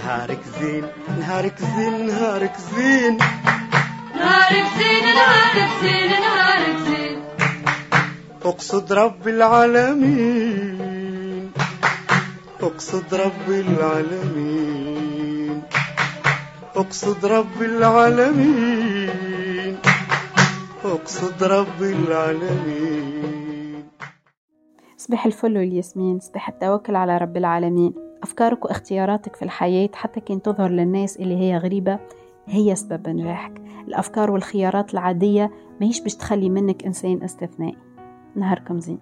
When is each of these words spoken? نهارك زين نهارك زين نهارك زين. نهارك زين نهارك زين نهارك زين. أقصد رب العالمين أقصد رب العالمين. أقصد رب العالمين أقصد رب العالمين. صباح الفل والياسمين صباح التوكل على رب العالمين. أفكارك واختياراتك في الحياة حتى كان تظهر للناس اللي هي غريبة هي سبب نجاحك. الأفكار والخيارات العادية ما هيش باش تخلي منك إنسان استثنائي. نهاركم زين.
نهارك 0.00 0.42
زين 0.60 0.84
نهارك 1.20 1.56
زين 1.58 2.06
نهارك 2.06 2.56
زين. 2.74 3.14
نهارك 4.16 4.66
زين 4.78 5.04
نهارك 5.18 5.70
زين 5.82 6.10
نهارك 6.24 6.76
زين. 6.86 7.18
أقصد 8.44 8.92
رب 8.92 9.28
العالمين 9.28 10.70
أقصد 12.60 13.14
رب 13.14 13.48
العالمين. 13.48 15.62
أقصد 16.76 17.26
رب 17.26 17.62
العالمين 17.62 19.10
أقصد 20.84 21.44
رب 21.44 21.82
العالمين. 21.82 23.84
صباح 24.96 25.26
الفل 25.26 25.56
والياسمين 25.56 26.20
صباح 26.20 26.48
التوكل 26.48 26.96
على 26.96 27.18
رب 27.18 27.36
العالمين. 27.36 28.09
أفكارك 28.22 28.64
واختياراتك 28.64 29.36
في 29.36 29.42
الحياة 29.42 29.90
حتى 29.94 30.20
كان 30.20 30.42
تظهر 30.42 30.70
للناس 30.70 31.16
اللي 31.16 31.36
هي 31.36 31.58
غريبة 31.58 31.98
هي 32.46 32.74
سبب 32.74 33.08
نجاحك. 33.08 33.62
الأفكار 33.88 34.30
والخيارات 34.30 34.94
العادية 34.94 35.50
ما 35.80 35.86
هيش 35.86 36.00
باش 36.00 36.14
تخلي 36.14 36.50
منك 36.50 36.84
إنسان 36.84 37.22
استثنائي. 37.22 37.76
نهاركم 38.36 38.80
زين. 38.80 38.98